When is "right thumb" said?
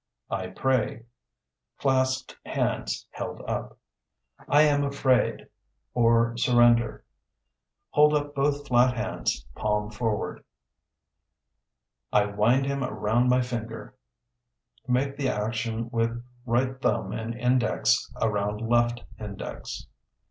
16.47-17.11